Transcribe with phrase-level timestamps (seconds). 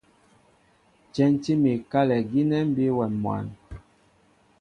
[1.11, 3.45] Tyɛntí mi kálɛ gínɛ́ mbí awɛm mwǎn.